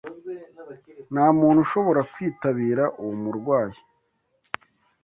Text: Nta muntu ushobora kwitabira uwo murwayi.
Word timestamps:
Nta 1.13 1.25
muntu 1.39 1.59
ushobora 1.65 2.01
kwitabira 2.13 2.83
uwo 3.01 3.13
murwayi. 3.23 3.79